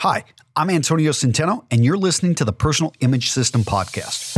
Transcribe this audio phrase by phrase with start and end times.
[0.00, 0.22] Hi,
[0.54, 4.36] I'm Antonio Centeno, and you're listening to the Personal Image System Podcast.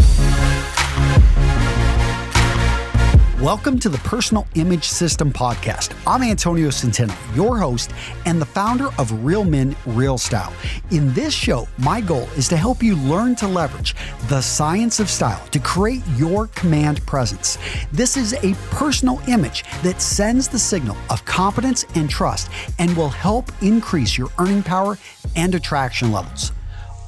[3.41, 5.95] Welcome to the Personal Image System Podcast.
[6.07, 7.91] I'm Antonio Centeno, your host
[8.27, 10.53] and the founder of Real Men, Real Style.
[10.91, 13.97] In this show, my goal is to help you learn to leverage
[14.29, 17.57] the science of style to create your command presence.
[17.93, 23.09] This is a personal image that sends the signal of confidence and trust and will
[23.09, 24.99] help increase your earning power
[25.35, 26.53] and attraction levels.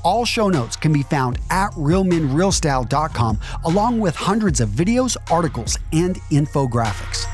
[0.04, 6.16] All show notes can be found at realmenrealstyle.com, along with hundreds of videos, articles, and
[6.30, 7.26] infographics.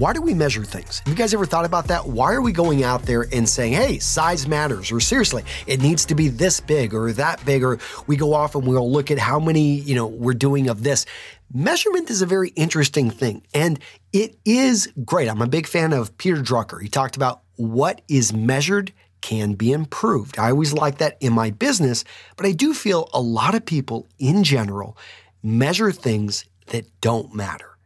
[0.00, 1.00] Why do we measure things?
[1.00, 2.06] Have you guys ever thought about that?
[2.06, 6.06] Why are we going out there and saying, hey, size matters, or seriously, it needs
[6.06, 9.18] to be this big or that big, or we go off and we'll look at
[9.18, 11.04] how many, you know, we're doing of this.
[11.52, 13.78] Measurement is a very interesting thing, and
[14.10, 15.28] it is great.
[15.28, 16.80] I'm a big fan of Peter Drucker.
[16.80, 20.38] He talked about what is measured can be improved.
[20.38, 22.04] I always like that in my business,
[22.38, 24.96] but I do feel a lot of people in general
[25.42, 27.76] measure things that don't matter.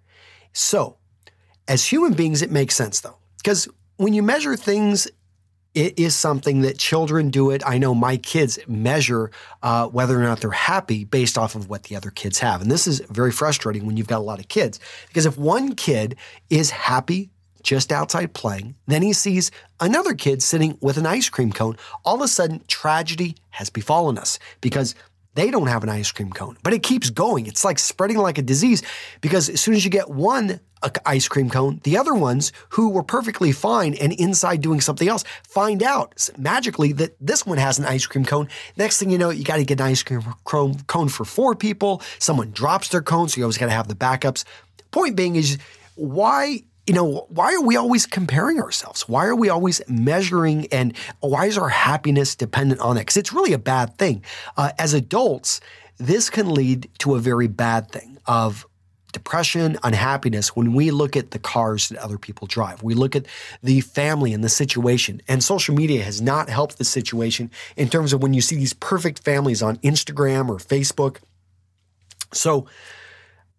[0.53, 0.99] So,
[1.69, 5.09] as human beings, it makes sense though, because when you measure things,
[5.75, 7.63] it is something that children do it.
[7.67, 9.31] I know my kids measure
[9.63, 12.63] uh, whether or not they're happy based off of what the other kids have.
[12.63, 15.75] And this is very frustrating when you've got a lot of kids, because if one
[15.75, 16.17] kid
[16.49, 17.31] is happy
[17.65, 22.17] just outside playing, then he sees another kid sitting with an ice cream cone, all
[22.17, 24.95] of a sudden tragedy has befallen us because
[25.35, 27.47] they don't have an ice cream cone, but it keeps going.
[27.47, 28.83] It's like spreading like a disease
[29.21, 30.61] because as soon as you get one
[31.07, 35.25] ice cream cone, the other ones who were perfectly fine and inside doing something else
[35.49, 38.49] find out magically that this one has an ice cream cone.
[38.77, 42.03] Next thing you know, you got to get an ice cream cone for four people.
[42.19, 44.45] Someone drops their cone, so you always got to have the backups.
[44.91, 45.59] Point being is
[45.95, 49.09] why you know, why are we always comparing ourselves?
[49.09, 53.01] Why are we always measuring and why is our happiness dependent on it?
[53.03, 54.23] Because it's really a bad thing.
[54.57, 55.61] Uh, as adults,
[55.99, 58.67] this can lead to a very bad thing of
[59.13, 62.83] depression, unhappiness when we look at the cars that other people drive.
[62.83, 63.27] We look at
[63.63, 65.23] the family and the situation.
[65.29, 68.75] And social media has not helped the situation in terms of when you see these
[68.75, 71.19] perfect families on Instagram or Facebook.
[72.33, 72.67] So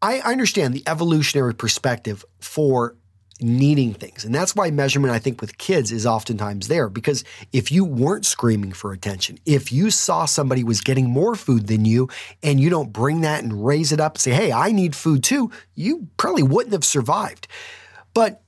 [0.01, 2.95] I understand the evolutionary perspective for
[3.41, 4.23] needing things.
[4.23, 6.89] And that's why measurement, I think, with kids is oftentimes there.
[6.89, 11.67] Because if you weren't screaming for attention, if you saw somebody was getting more food
[11.67, 12.09] than you
[12.41, 15.23] and you don't bring that and raise it up and say, hey, I need food
[15.23, 17.47] too, you probably wouldn't have survived.
[18.13, 18.41] But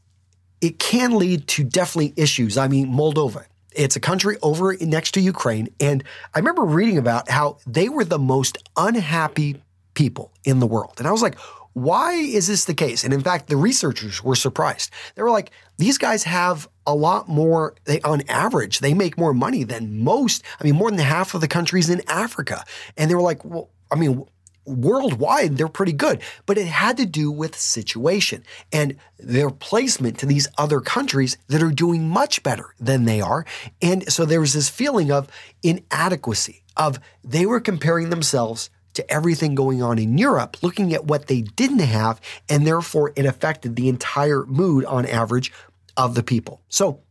[0.61, 2.57] it can lead to definitely issues.
[2.57, 3.45] I mean, Moldova.
[3.75, 5.69] It's a country over next to Ukraine.
[5.79, 6.03] And
[6.33, 9.61] I remember reading about how they were the most unhappy
[9.93, 10.95] people in the world.
[10.97, 11.37] And I was like,
[11.77, 13.03] why is this the case?
[13.03, 14.89] And in fact, the researchers were surprised.
[15.13, 19.31] They were like, these guys have a lot more, they, on average, they make more
[19.31, 22.63] money than most, I mean, more than half of the countries in Africa.
[22.97, 24.25] And they were like, well, I mean,
[24.65, 26.23] worldwide, they're pretty good.
[26.47, 31.61] But it had to do with situation and their placement to these other countries that
[31.61, 33.45] are doing much better than they are.
[33.83, 35.29] And so there was this feeling of
[35.61, 41.27] inadequacy, of they were comparing themselves to everything going on in Europe, looking at what
[41.27, 42.19] they didn't have,
[42.49, 45.51] and therefore it affected the entire mood on average
[45.95, 46.61] of the people.
[46.69, 47.01] So,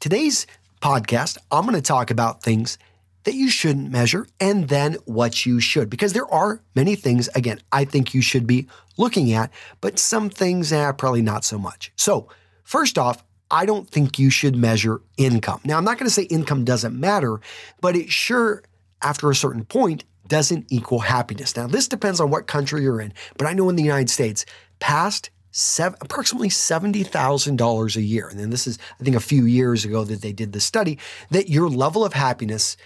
[0.00, 0.46] today's
[0.80, 2.78] podcast, I'm going to talk about things
[3.24, 7.58] that you shouldn't measure and then what you should, because there are many things, again,
[7.72, 11.90] I think you should be looking at, but some things, eh, probably not so much.
[11.96, 12.28] So,
[12.62, 15.60] first off, I don't think you should measure income.
[15.64, 17.40] Now, I'm not going to say income doesn't matter,
[17.80, 18.62] but it sure,
[19.00, 21.56] after a certain point, doesn't equal happiness.
[21.56, 24.44] Now, this depends on what country you're in, but I know in the United States,
[24.80, 29.84] past seven, approximately $70,000 a year, and then this is, I think, a few years
[29.84, 30.98] ago that they did the study,
[31.30, 32.76] that your level of happiness,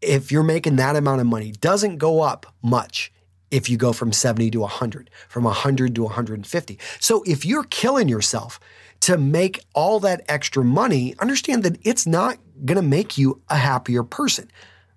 [0.00, 3.12] if you're making that amount of money, doesn't go up much
[3.50, 6.78] if you go from 70 to 100, from 100 to 150.
[6.98, 8.58] So if you're killing yourself
[9.00, 13.56] to make all that extra money, understand that it's not going to make you a
[13.56, 14.50] happier person.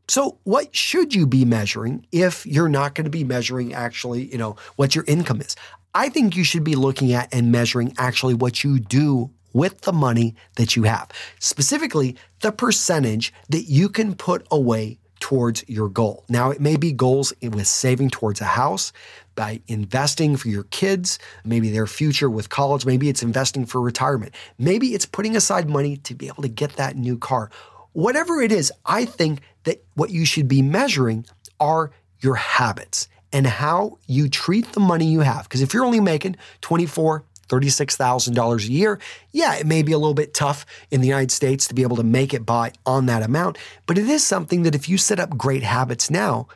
[0.09, 4.38] So, what should you be measuring if you're not going to be measuring actually, you
[4.38, 5.56] know, what your income is?
[5.94, 9.94] I think you should be looking at and measuring actually what you do with the
[9.94, 11.09] money that you have,
[11.39, 16.24] specifically the percentage that you can put away towards your goal.
[16.30, 18.94] Now, it may be goals with saving towards a house,
[19.38, 24.33] by investing for your kids, maybe their future with college, maybe it's investing for retirement,
[24.57, 27.50] maybe it's putting aside money to be able to get that new car
[27.97, 31.25] Whatever it is, I think that what you should be measuring
[31.59, 31.89] are
[32.19, 35.45] your habits and how you treat the money you have.
[35.45, 38.99] Because if you're only making 24, $36,000 a year.
[39.31, 41.95] Yeah, it may be a little bit tough in the United States to be able
[41.95, 43.57] to make it by on that amount,
[43.88, 46.47] but it is something that if you set up great habits now,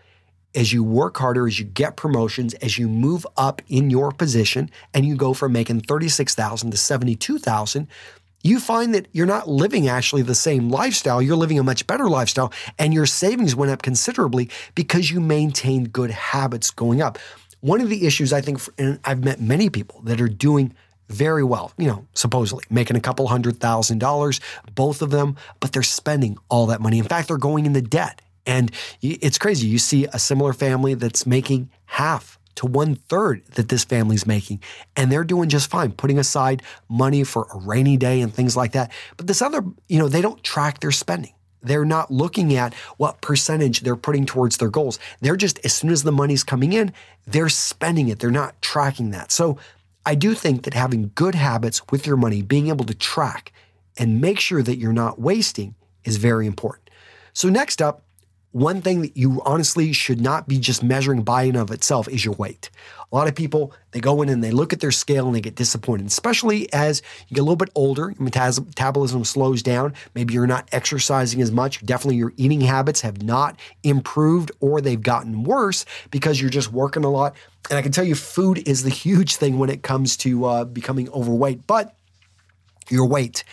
[0.53, 4.69] as you work harder, as you get promotions, as you move up in your position
[4.93, 7.87] and you go from making 36,000 to 72,000,
[8.43, 11.21] you find that you're not living actually the same lifestyle.
[11.21, 15.93] You're living a much better lifestyle, and your savings went up considerably because you maintained
[15.93, 17.19] good habits going up.
[17.59, 20.73] One of the issues I think, and I've met many people that are doing
[21.09, 24.39] very well, you know, supposedly making a couple hundred thousand dollars,
[24.73, 26.97] both of them, but they're spending all that money.
[26.97, 28.21] In fact, they're going into debt.
[28.45, 28.71] And
[29.01, 29.67] it's crazy.
[29.67, 34.61] You see a similar family that's making half to one third that this family's making.
[34.95, 38.73] And they're doing just fine, putting aside money for a rainy day and things like
[38.73, 38.91] that.
[39.17, 41.33] But this other, you know, they don't track their spending.
[41.63, 44.97] They're not looking at what percentage they're putting towards their goals.
[45.21, 46.91] They're just, as soon as the money's coming in,
[47.27, 48.19] they're spending it.
[48.19, 49.31] They're not tracking that.
[49.31, 49.57] So
[50.05, 53.53] I do think that having good habits with your money, being able to track
[53.97, 56.89] and make sure that you're not wasting is very important.
[57.33, 58.03] So, next up,
[58.51, 62.25] one thing that you honestly should not be just measuring by and of itself is
[62.25, 62.69] your weight.
[63.11, 65.41] A lot of people, they go in and they look at their scale and they
[65.41, 69.93] get disappointed, especially as you get a little bit older, your metabolism slows down.
[70.15, 71.85] Maybe you're not exercising as much.
[71.85, 77.05] Definitely your eating habits have not improved or they've gotten worse because you're just working
[77.05, 77.35] a lot.
[77.69, 80.65] And I can tell you, food is the huge thing when it comes to uh,
[80.65, 81.67] becoming overweight.
[81.67, 81.95] But
[82.89, 83.43] your weight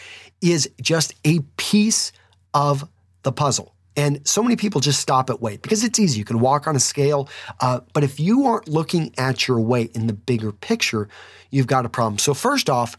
[0.41, 2.13] is just a piece
[2.55, 2.89] of
[3.23, 3.75] the puzzle.
[3.99, 6.21] And so many people just stop at weight because it's easy.
[6.21, 7.29] You can walk on a scale.
[7.61, 11.09] Uh, but if you aren't looking at your weight in the bigger picture,
[11.51, 12.19] you've got a problem.
[12.19, 12.97] So, first off,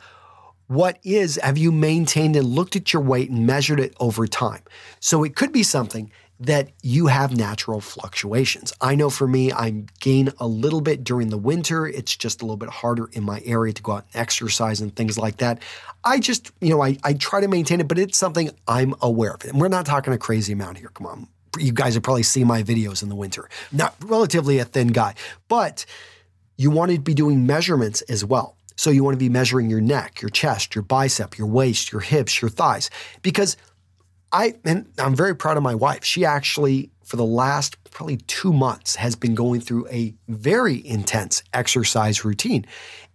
[0.68, 4.62] what is, have you maintained and looked at your weight and measured it over time?
[5.00, 8.72] So, it could be something that you have natural fluctuations.
[8.80, 11.86] I know for me, I gain a little bit during the winter.
[11.86, 14.96] It's just a little bit harder in my area to go out and exercise and
[14.96, 15.62] things like that.
[16.04, 19.34] I just, you know, I, I try to maintain it, but it's something I'm aware
[19.34, 19.44] of.
[19.44, 20.92] And we're not talking a crazy amount here.
[20.94, 21.28] Come on.
[21.58, 23.50] You guys have probably seen my videos in the winter.
[23.74, 25.16] Not relatively a thin guy,
[25.50, 25.86] but
[26.56, 28.56] you want to be doing measurements as well.
[28.78, 32.00] So you want to be measuring your neck, your chest, your bicep, your waist, your
[32.00, 32.90] hips, your thighs,
[33.22, 33.58] because
[34.32, 36.04] I and I'm very proud of my wife.
[36.04, 41.42] She actually for the last probably 2 months has been going through a very intense
[41.54, 42.66] exercise routine.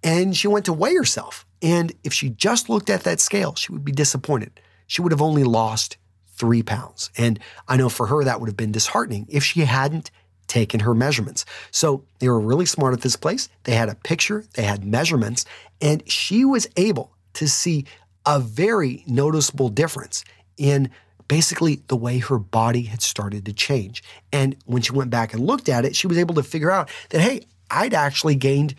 [0.02, 1.46] And she went to weigh herself.
[1.62, 4.60] And if she just looked at that scale, she would be disappointed.
[4.88, 5.96] She would have only lost
[6.36, 7.10] 3 pounds.
[7.16, 7.38] And
[7.68, 10.10] I know for her that would have been disheartening if she hadn't
[10.48, 11.44] taken her measurements.
[11.70, 13.48] So they were really smart at this place.
[13.62, 15.46] They had a picture, they had measurements,
[15.80, 17.86] and she was able to see
[18.26, 20.24] a very noticeable difference
[20.56, 20.90] in
[21.28, 24.02] basically the way her body had started to change.
[24.32, 26.90] And when she went back and looked at it, she was able to figure out
[27.10, 28.74] that, hey, I'd actually gained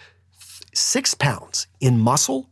[0.74, 2.50] six pounds in muscle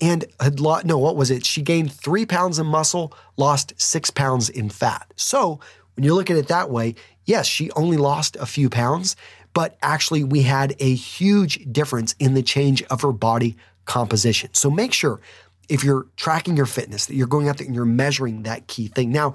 [0.00, 1.46] and had lost, no, what was it?
[1.46, 5.12] She gained three pounds in muscle, lost six pounds in fat.
[5.16, 5.60] So
[5.94, 6.94] when you look at it that way,
[7.24, 9.16] yes, she only lost a few pounds,
[9.54, 14.50] but actually we had a huge difference in the change of her body composition.
[14.54, 15.20] So make sure
[15.68, 18.88] if you're tracking your fitness, that you're going out there and you're measuring that key
[18.88, 19.10] thing.
[19.10, 19.34] Now,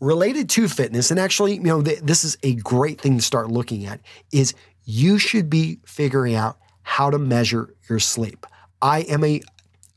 [0.00, 3.50] related to fitness, and actually, you know, th- this is a great thing to start
[3.50, 4.00] looking at,
[4.32, 4.54] is
[4.84, 8.46] you should be figuring out how to measure your sleep.
[8.80, 9.40] I am a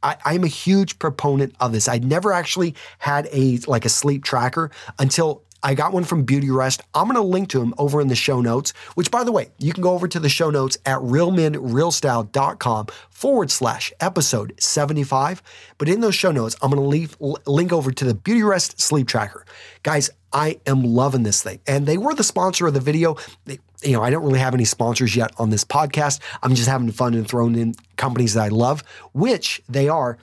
[0.03, 1.87] I, I'm a huge proponent of this.
[1.87, 4.69] I never actually had a like a sleep tracker
[4.99, 6.81] until I got one from Beautyrest.
[6.93, 9.49] I'm going to link to them over in the show notes, which, by the way,
[9.57, 15.41] you can go over to the show notes at realmenrealstyle.com forward slash episode 75.
[15.79, 17.17] But in those show notes, I'm going to leave
[17.47, 19.43] link over to the Beautyrest sleep tracker.
[19.81, 21.59] Guys, I am loving this thing.
[21.65, 23.15] And they were the sponsor of the video.
[23.45, 26.19] They, you know, I don't really have any sponsors yet on this podcast.
[26.43, 30.19] I'm just having fun and throwing in companies that I love, which they are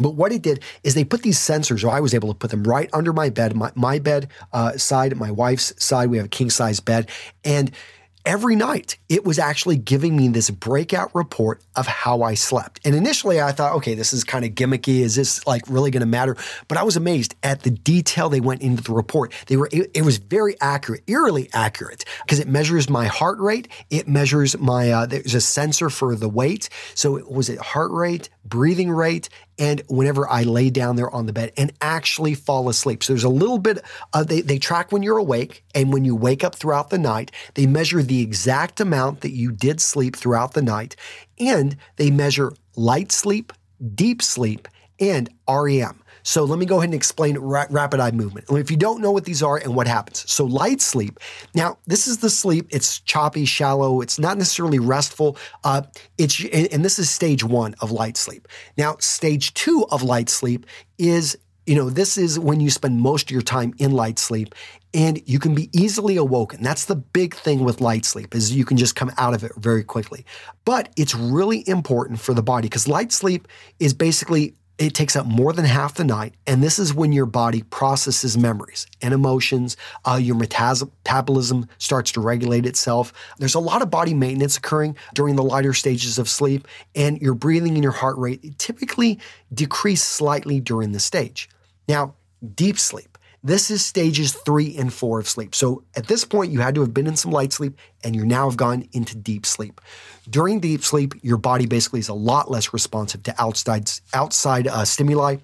[0.00, 2.50] but what it did is they put these sensors, or I was able to put
[2.50, 6.10] them right under my bed, my, my bed uh, side, my wife's side.
[6.10, 7.08] We have a king size bed.
[7.44, 7.70] And
[8.26, 12.80] every night it was actually giving me this breakout report of how I slept.
[12.84, 15.00] And initially I thought, okay, this is kind of gimmicky.
[15.00, 16.36] Is this like really going to matter?
[16.68, 19.32] But I was amazed at the detail they went into the report.
[19.46, 23.68] They were it, it was very accurate, eerily accurate, because it measures my heart rate.
[23.88, 26.68] It measures my uh, there's a sensor for the weight.
[26.94, 29.28] So it was it heart rate, breathing rate,
[29.60, 33.04] and whenever I lay down there on the bed and actually fall asleep.
[33.04, 33.84] So there's a little bit
[34.26, 37.30] they, they track when you're awake and when you wake up throughout the night.
[37.54, 40.96] They measure the exact amount that you did sleep throughout the night
[41.38, 43.52] and they measure light sleep,
[43.94, 44.66] deep sleep,
[44.98, 46.02] and REM.
[46.22, 48.46] So let me go ahead and explain ra- rapid eye movement.
[48.50, 50.30] If you don't know what these are and what happens.
[50.30, 51.18] So light sleep.
[51.54, 52.66] Now, this is the sleep.
[52.70, 54.00] It's choppy, shallow.
[54.00, 55.36] It's not necessarily restful.
[55.64, 55.82] Uh,
[56.18, 58.48] it's and this is stage one of light sleep.
[58.76, 60.66] Now, stage two of light sleep
[60.98, 61.36] is
[61.66, 64.56] you know, this is when you spend most of your time in light sleep
[64.92, 66.62] and you can be easily awoken.
[66.62, 69.52] That's the big thing with light sleep is you can just come out of it
[69.56, 70.24] very quickly.
[70.64, 73.46] But it's really important for the body because light sleep
[73.78, 77.26] is basically it takes up more than half the night, and this is when your
[77.26, 79.76] body processes memories and emotions.
[80.06, 83.12] Uh, your metabolism starts to regulate itself.
[83.38, 87.34] There's a lot of body maintenance occurring during the lighter stages of sleep, and your
[87.34, 89.18] breathing and your heart rate typically
[89.52, 91.50] decrease slightly during the stage.
[91.86, 92.14] Now,
[92.54, 93.09] deep sleep.
[93.42, 95.54] This is stages three and four of sleep.
[95.54, 98.26] So at this point, you had to have been in some light sleep and you
[98.26, 99.80] now have gone into deep sleep.
[100.28, 104.84] During deep sleep, your body basically is a lot less responsive to outside, outside uh,
[104.84, 105.36] stimuli.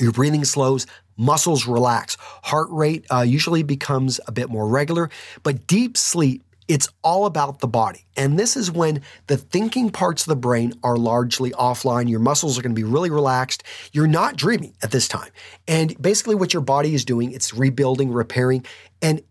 [0.00, 0.86] Your breathing slows,
[1.16, 5.08] muscles relax, heart rate uh, usually becomes a bit more regular.
[5.44, 8.06] But deep sleep it's all about the body.
[8.16, 12.08] And this is when the thinking parts of the brain are largely offline.
[12.08, 13.64] Your muscles are going to be really relaxed.
[13.92, 15.30] You're not dreaming at this time.
[15.66, 18.66] And basically, what your body is doing, it's rebuilding, repairing.
[19.00, 19.22] And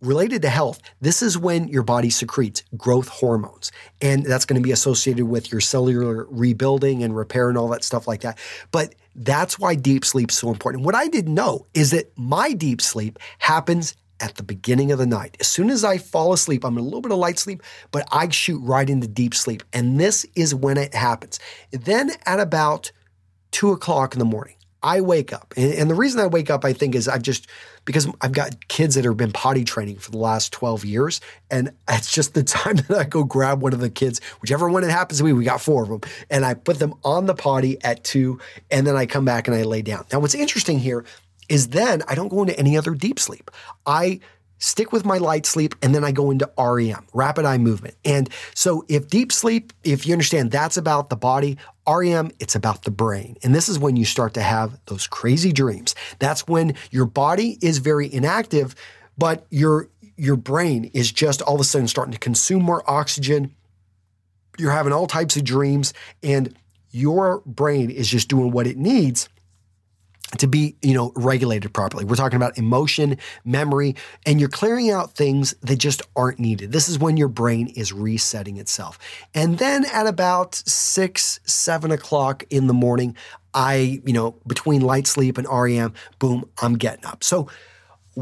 [0.00, 3.70] related to health, this is when your body secretes growth hormones.
[4.00, 7.84] And that's going to be associated with your cellular rebuilding and repair and all that
[7.84, 8.38] stuff like that.
[8.70, 10.84] But that's why deep sleep is so important.
[10.84, 15.06] What I didn't know is that my deep sleep happens at the beginning of the
[15.06, 15.36] night.
[15.40, 18.06] As soon as I fall asleep, I'm in a little bit of light sleep, but
[18.12, 19.62] I shoot right into deep sleep.
[19.72, 21.40] And this is when it happens.
[21.70, 22.92] Then at about
[23.50, 25.52] two o'clock in the morning, I wake up.
[25.56, 27.46] And, the reason I wake up, I think, is I've just,
[27.84, 31.20] because I've got kids that have been potty training for the last 12 years.
[31.50, 34.84] And it's just the time that I go grab one of the kids, whichever one
[34.84, 36.00] it happens to be, we got four of them,
[36.30, 38.40] and I put them on the potty at two.
[38.70, 40.06] And then I come back and I lay down.
[40.12, 41.04] Now, what's interesting here
[41.50, 43.50] is then I don't go into any other deep sleep.
[43.84, 44.20] I
[44.58, 47.96] stick with my light sleep and then I go into REM, rapid eye movement.
[48.04, 52.84] And so if deep sleep, if you understand that's about the body, REM, it's about
[52.84, 53.36] the brain.
[53.42, 55.94] And this is when you start to have those crazy dreams.
[56.20, 58.74] That's when your body is very inactive,
[59.18, 63.54] but your your brain is just all of a sudden starting to consume more oxygen.
[64.58, 66.54] You're having all types of dreams and
[66.90, 69.30] your brain is just doing what it needs
[70.38, 72.04] to be, you know, regulated properly.
[72.04, 73.96] We're talking about emotion, memory,
[74.26, 76.72] and you're clearing out things that just aren't needed.
[76.72, 78.98] This is when your brain is resetting itself.
[79.34, 83.16] And then at about six, seven o'clock in the morning,
[83.54, 87.24] I, you know, between light sleep and REM, boom, I'm getting up.
[87.24, 87.48] So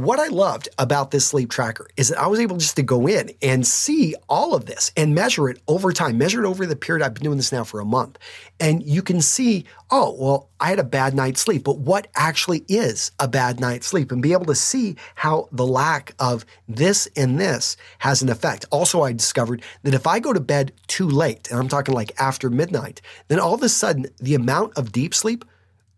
[0.05, 3.09] what I loved about this sleep tracker is that I was able just to go
[3.09, 6.77] in and see all of this and measure it over time, measure it over the
[6.77, 8.17] period I've been doing this now for a month.
[8.61, 12.65] And you can see, oh, well, I had a bad night's sleep, but what actually
[12.69, 17.09] is a bad night's sleep and be able to see how the lack of this
[17.17, 18.67] and this has an effect.
[18.71, 22.13] Also, I discovered that if I go to bed too late, and I'm talking like
[22.21, 25.45] after midnight, then all of a sudden the amount of deep sleep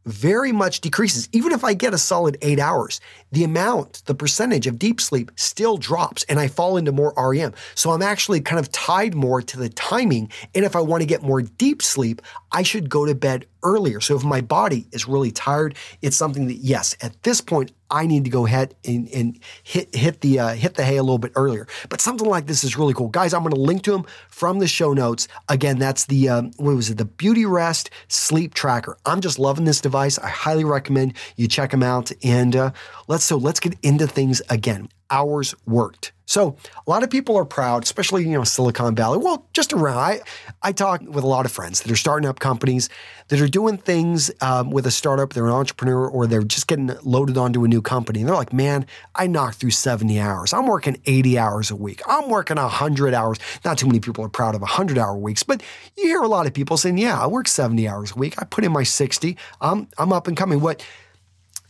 [0.06, 1.28] very much decreases.
[1.32, 3.00] Even if I get a solid eight hours,
[3.32, 7.54] the amount, the percentage of deep sleep still drops and I fall into more REM.
[7.74, 10.30] So I'm actually kind of tied more to the timing.
[10.54, 14.00] And if I want to get more deep sleep, I should go to bed earlier.
[14.00, 18.06] So if my body is really tired, it's something that, yes, at this point, I
[18.06, 21.18] need to go ahead and, and hit hit the uh, hit the hay a little
[21.18, 21.66] bit earlier.
[21.88, 23.34] But something like this is really cool, guys.
[23.34, 25.26] I'm going to link to them from the show notes.
[25.48, 26.98] Again, that's the um, what was it?
[26.98, 28.96] The Beautyrest Sleep Tracker.
[29.06, 30.18] I'm just loving this device.
[30.18, 32.12] I highly recommend you check them out.
[32.22, 32.70] And uh,
[33.08, 34.88] let's so let's get into things again.
[35.10, 36.12] Hours worked.
[36.30, 36.54] So
[36.86, 39.18] a lot of people are proud, especially you know Silicon Valley.
[39.18, 39.98] Well, just around.
[39.98, 40.20] I
[40.62, 42.88] I talk with a lot of friends that are starting up companies
[43.30, 45.32] that are doing things um, with a startup.
[45.32, 48.20] They're an entrepreneur or they're just getting loaded onto a new company.
[48.20, 48.86] And they're like, man,
[49.16, 50.52] I knocked through 70 hours.
[50.52, 52.00] I'm working 80 hours a week.
[52.06, 53.38] I'm working 100 hours.
[53.64, 55.64] Not too many people are proud of 100 hour weeks, but
[55.96, 58.34] you hear a lot of people saying, yeah, I work 70 hours a week.
[58.38, 59.36] I put in my 60.
[59.60, 60.60] I'm I'm up and coming.
[60.60, 60.84] What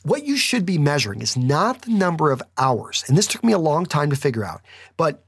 [0.02, 3.52] what you should be measuring is not the number of hours, and this took me
[3.52, 4.62] a long time to figure out,
[4.97, 5.25] but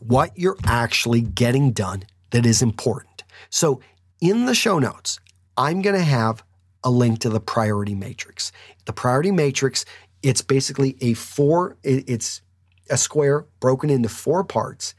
[0.00, 3.24] what you're actually getting done that is important.
[3.50, 3.80] So,
[4.20, 5.20] in the show notes,
[5.56, 6.42] I'm going to have
[6.82, 8.52] a link to the priority matrix.
[8.84, 9.84] The priority matrix,
[10.22, 12.42] it's basically a four, it's
[12.90, 14.94] a square broken into four parts.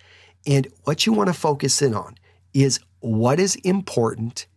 [0.47, 2.15] And what you want to focus in on
[2.53, 4.47] is what is important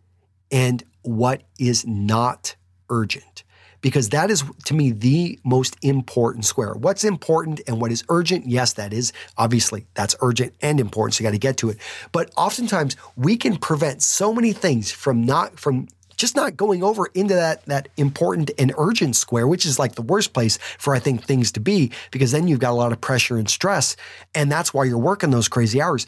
[0.51, 2.55] and what is not
[2.89, 3.42] urgent
[3.83, 6.73] because that is to me the most important square.
[6.73, 8.47] What's important and what is urgent?
[8.47, 11.13] Yes, that is obviously that's urgent and important.
[11.13, 11.77] So you got to get to it.
[12.11, 17.07] But oftentimes we can prevent so many things from not from just not going over
[17.13, 20.99] into that that important and urgent square, which is like the worst place for I
[20.99, 23.97] think things to be because then you've got a lot of pressure and stress,
[24.33, 26.07] and that's why you're working those crazy hours.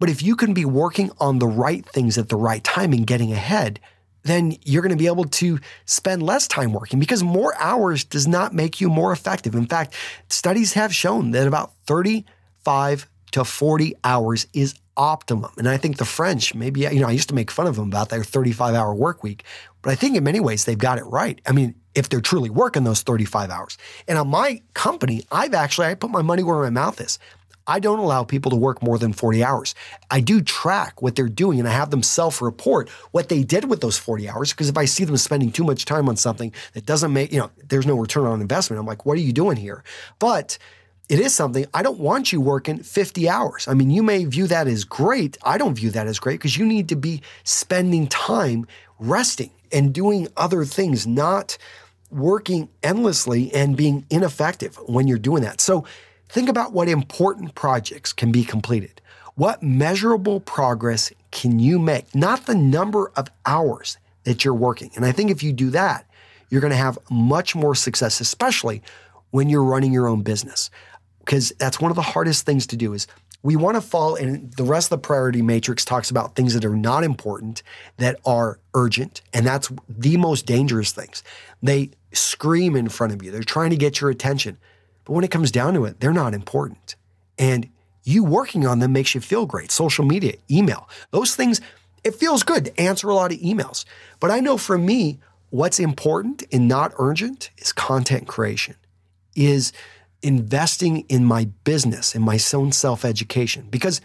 [0.00, 3.06] But if you can be working on the right things at the right time and
[3.06, 3.78] getting ahead,
[4.24, 8.26] then you're going to be able to spend less time working because more hours does
[8.26, 9.54] not make you more effective.
[9.54, 9.94] In fact,
[10.28, 15.50] studies have shown that about 35 to 40 hours is optimum.
[15.56, 17.88] And I think the French, maybe, you know, I used to make fun of them
[17.88, 19.44] about their 35 hour work week,
[19.80, 21.40] but I think in many ways they've got it right.
[21.46, 23.78] I mean, if they're truly working those 35 hours.
[24.08, 27.18] And on my company, I've actually, I put my money where my mouth is.
[27.66, 29.74] I don't allow people to work more than 40 hours.
[30.10, 33.66] I do track what they're doing and I have them self report what they did
[33.66, 34.52] with those 40 hours.
[34.52, 37.38] Because if I see them spending too much time on something that doesn't make, you
[37.38, 39.84] know, there's no return on investment, I'm like, what are you doing here?
[40.18, 40.58] But
[41.08, 43.68] it is something I don't want you working 50 hours.
[43.68, 45.36] I mean, you may view that as great.
[45.42, 48.66] I don't view that as great because you need to be spending time
[48.98, 51.58] resting and doing other things, not
[52.10, 55.60] working endlessly and being ineffective when you're doing that.
[55.60, 55.84] So
[56.32, 59.00] think about what important projects can be completed.
[59.34, 62.14] What measurable progress can you make?
[62.14, 64.90] Not the number of hours that you're working.
[64.96, 66.06] And I think if you do that,
[66.48, 68.82] you're going to have much more success, especially
[69.30, 70.70] when you're running your own business
[71.24, 73.06] because that's one of the hardest things to do is
[73.42, 76.64] we want to fall and the rest of the priority matrix talks about things that
[76.64, 77.62] are not important
[77.96, 81.22] that are urgent and that's the most dangerous things
[81.62, 84.58] they scream in front of you they're trying to get your attention
[85.04, 86.96] but when it comes down to it they're not important.
[87.38, 87.68] And
[88.04, 89.70] you working on them makes you feel great.
[89.70, 91.60] Social media email those things
[92.04, 93.84] it feels good to answer a lot of emails.
[94.20, 95.18] But i know for me
[95.50, 98.74] what's important and not urgent is content creation
[99.36, 99.72] is
[100.22, 104.00] investing in my business and my own self education because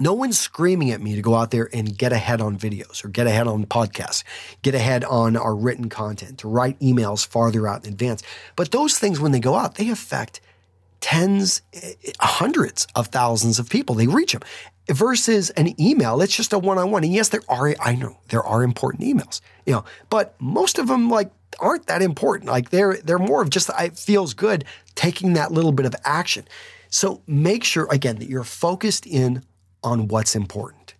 [0.00, 3.08] no one's screaming at me to go out there and get ahead on videos or
[3.08, 4.24] get ahead on podcasts,
[4.62, 8.22] get ahead on our written content, to write emails farther out in advance.
[8.56, 10.40] But those things, when they go out, they affect
[11.00, 13.94] tens, eh, hundreds of thousands of people.
[13.94, 14.42] They reach them
[14.88, 16.20] versus an email.
[16.20, 17.04] It's just a one on one.
[17.04, 20.88] And yes, there are, I know there are important emails, you know, but most of
[20.88, 22.50] them like aren't that important.
[22.50, 26.46] Like they're, they're more of just, it feels good taking that little bit of action.
[26.88, 29.42] So make sure, again, that you're focused in
[29.86, 30.94] on what's important.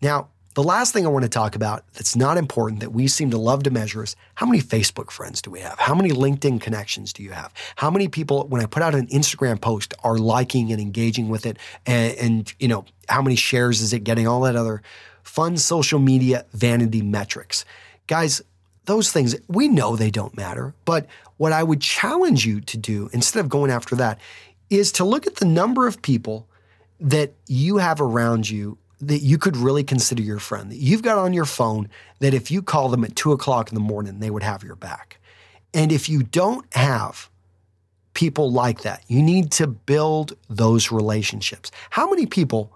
[0.00, 3.30] Now, the last thing I want to talk about that's not important that we seem
[3.30, 5.78] to love to measure is how many Facebook friends do we have?
[5.78, 7.52] How many LinkedIn connections do you have?
[7.74, 11.44] How many people, when I put out an Instagram post, are liking and engaging with
[11.44, 11.58] it?
[11.84, 14.26] And, and you know, how many shares is it getting?
[14.26, 14.82] All that other
[15.22, 17.66] fun social media vanity metrics.
[18.06, 18.40] Guys,
[18.86, 20.74] those things, we know they don't matter.
[20.86, 24.18] But what I would challenge you to do instead of going after that
[24.70, 26.48] is to look at the number of people
[27.00, 31.18] that you have around you that you could really consider your friend, that you've got
[31.18, 31.88] on your phone,
[32.20, 34.76] that if you call them at two o'clock in the morning, they would have your
[34.76, 35.18] back.
[35.74, 37.28] And if you don't have
[38.14, 41.70] people like that, you need to build those relationships.
[41.90, 42.72] How many people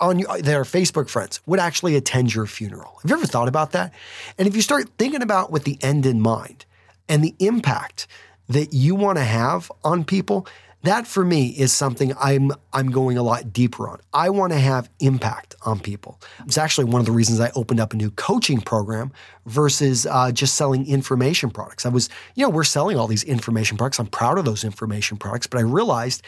[0.00, 2.98] on your, that are Facebook friends would actually attend your funeral?
[3.02, 3.94] Have you ever thought about that?
[4.36, 6.64] And if you start thinking about with the end in mind
[7.08, 8.08] and the impact
[8.48, 10.48] that you want to have on people,
[10.82, 13.98] that for me is something I'm I'm going a lot deeper on.
[14.12, 16.20] I want to have impact on people.
[16.46, 19.12] It's actually one of the reasons I opened up a new coaching program
[19.46, 21.84] versus uh, just selling information products.
[21.84, 23.98] I was, you know, we're selling all these information products.
[23.98, 26.22] I'm proud of those information products, but I realized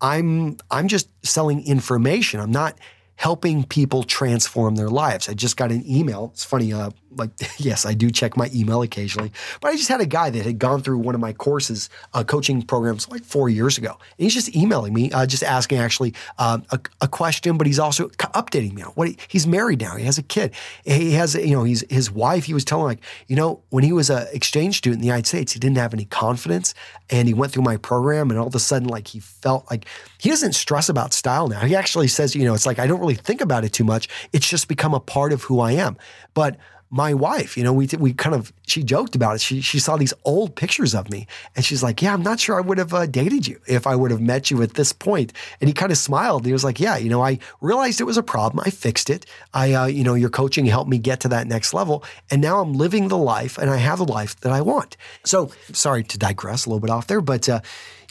[0.00, 2.40] I'm I'm just selling information.
[2.40, 2.78] I'm not
[3.16, 5.28] helping people transform their lives.
[5.28, 6.30] I just got an email.
[6.34, 10.00] It's funny, uh, like, yes, I do check my email occasionally, but I just had
[10.00, 13.48] a guy that had gone through one of my courses, uh, coaching programs like four
[13.48, 13.90] years ago.
[13.90, 17.78] And he's just emailing me, uh, just asking actually um, a, a, question, but he's
[17.78, 19.96] also updating me on what he, he's married now.
[19.96, 20.52] He has a kid.
[20.84, 22.44] He has, you know, he's his wife.
[22.44, 25.26] He was telling like, you know, when he was an exchange student in the United
[25.26, 26.74] States, he didn't have any confidence,
[27.10, 29.86] and he went through my program, and all of a sudden, like, he felt like
[30.18, 31.60] he doesn't stress about style now.
[31.60, 34.08] He actually says, you know, it's like I don't really think about it too much.
[34.32, 35.96] It's just become a part of who I am.
[36.34, 36.56] But
[36.94, 39.40] my wife, you know, we we kind of she joked about it.
[39.40, 41.26] She she saw these old pictures of me,
[41.56, 43.96] and she's like, "Yeah, I'm not sure I would have uh, dated you if I
[43.96, 46.42] would have met you at this point." And he kind of smiled.
[46.42, 48.62] And he was like, "Yeah, you know, I realized it was a problem.
[48.64, 49.26] I fixed it.
[49.52, 52.60] I, uh, you know, your coaching helped me get to that next level, and now
[52.60, 56.16] I'm living the life, and I have the life that I want." So, sorry to
[56.16, 57.60] digress a little bit off there, but uh,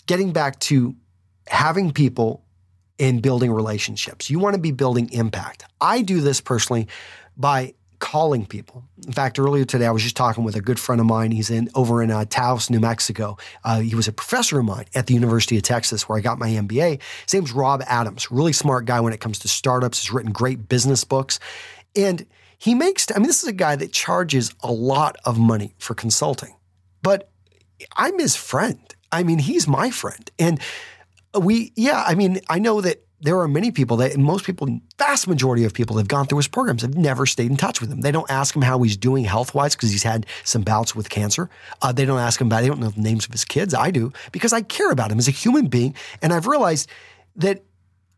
[0.08, 0.94] getting back to
[1.48, 2.44] having people
[2.98, 4.30] in building relationships.
[4.30, 5.66] You want to be building impact.
[5.80, 6.88] I do this personally
[7.36, 8.84] by calling people.
[9.08, 11.32] In fact, earlier today, I was just talking with a good friend of mine.
[11.32, 13.38] He's in over in uh, Taos, New Mexico.
[13.64, 16.38] Uh, he was a professor of mine at the University of Texas, where I got
[16.38, 17.00] my MBA.
[17.24, 18.30] His name's Rob Adams.
[18.30, 20.04] Really smart guy when it comes to startups.
[20.04, 21.40] Has written great business books,
[21.96, 22.26] and
[22.58, 25.96] he makes, I mean, this is a guy that charges a lot of money for
[25.96, 26.54] consulting,
[27.02, 27.30] but
[27.96, 28.80] I'm his friend.
[29.14, 30.30] I mean, he's my friend.
[30.38, 30.60] And
[31.34, 35.28] we, yeah, I mean, I know that there are many people that, most people, vast
[35.28, 37.90] majority of people that have gone through his programs have never stayed in touch with
[37.90, 38.02] him.
[38.02, 41.10] They don't ask him how he's doing health wise because he's had some bouts with
[41.10, 41.50] cancer.
[41.82, 43.74] Uh, they don't ask him about, they don't know the names of his kids.
[43.74, 45.96] I do because I care about him as a human being.
[46.22, 46.90] And I've realized
[47.38, 47.64] that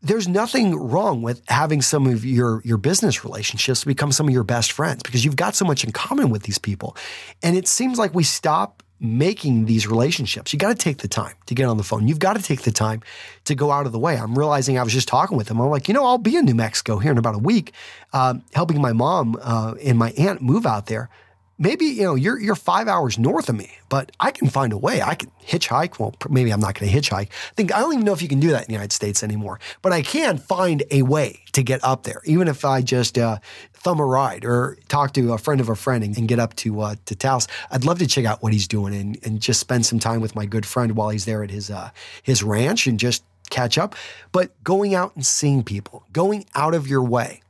[0.02, 4.44] there's nothing wrong with having some of your your business relationships become some of your
[4.44, 6.96] best friends because you've got so much in common with these people.
[7.42, 10.52] And it seems like we stop making these relationships.
[10.52, 12.08] You got to take the time to get on the phone.
[12.08, 13.02] You've got to take the time
[13.44, 14.16] to go out of the way.
[14.16, 15.60] I'm realizing I was just talking with him.
[15.60, 17.72] I'm like, you know, I'll be in New Mexico here in about a week,
[18.12, 21.10] uh, helping my mom uh, and my aunt move out there
[21.58, 24.78] maybe you know you're you're five hours north of me, but I can find a
[24.78, 25.02] way.
[25.02, 25.98] I can hitchhike.
[25.98, 27.28] Well, maybe I'm not going to hitchhike.
[27.28, 29.22] I think I don't even know if you can do that in the United States
[29.22, 29.60] anymore.
[29.82, 33.38] But I can find a way to get up there, even if I just uh,
[33.72, 36.54] thumb a ride or talk to a friend of a friend and, and get up
[36.56, 37.46] to uh, to Taos.
[37.70, 40.34] I'd love to check out what he's doing and, and just spend some time with
[40.34, 41.90] my good friend while he's there at his uh,
[42.22, 43.94] his ranch and just catch up.
[44.32, 47.42] But going out and seeing people, going out of your way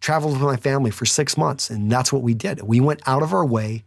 [0.00, 2.62] traveled with my family for six months, and that's what we did.
[2.62, 3.84] We went out of our way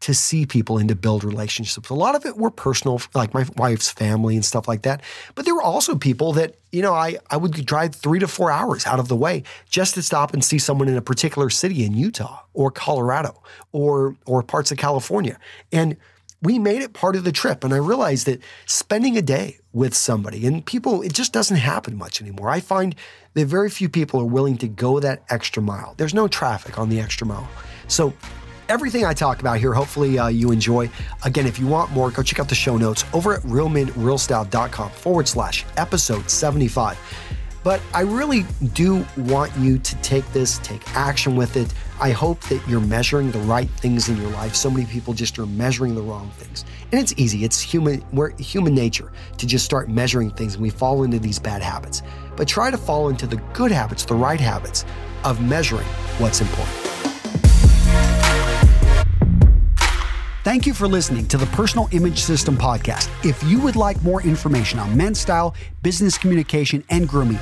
[0.00, 1.88] to see people and to build relationships.
[1.88, 5.00] A lot of it were personal, like my wife's family and stuff like that.
[5.36, 8.50] But there were also people that, you know, I, I would drive three to four
[8.50, 11.84] hours out of the way just to stop and see someone in a particular city
[11.84, 15.38] in Utah or Colorado or or parts of California.
[15.70, 15.96] And
[16.42, 17.64] we made it part of the trip.
[17.64, 21.96] And I realized that spending a day with somebody and people, it just doesn't happen
[21.96, 22.50] much anymore.
[22.50, 22.94] I find
[23.34, 25.94] that very few people are willing to go that extra mile.
[25.96, 27.48] There's no traffic on the extra mile.
[27.88, 28.12] So,
[28.68, 30.90] everything I talk about here, hopefully uh, you enjoy.
[31.24, 35.28] Again, if you want more, go check out the show notes over at realmenrealstyle.com forward
[35.28, 36.98] slash episode 75.
[37.64, 41.72] But I really do want you to take this, take action with it.
[42.00, 44.54] I hope that you're measuring the right things in your life.
[44.54, 46.64] So many people just are measuring the wrong things.
[46.90, 47.44] And it's easy.
[47.44, 51.38] It's human we're human nature to just start measuring things and we fall into these
[51.38, 52.02] bad habits.
[52.36, 54.84] But try to fall into the good habits, the right habits
[55.24, 55.86] of measuring
[56.18, 56.91] what's important.
[60.44, 63.08] Thank you for listening to the Personal Image System podcast.
[63.24, 67.38] If you would like more information on men's style, business communication, and grooming,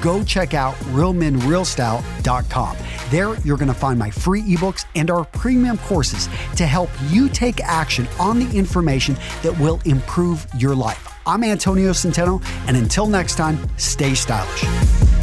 [0.00, 2.76] go check out realmenrealstyle.com.
[3.10, 7.28] There, you're going to find my free ebooks and our premium courses to help you
[7.28, 11.12] take action on the information that will improve your life.
[11.26, 15.13] I'm Antonio Centeno, and until next time, stay stylish.